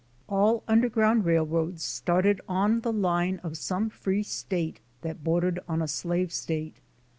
[0.27, 5.87] All underground railroads started on the line of some free state that bordered on a
[5.87, 6.77] slave state.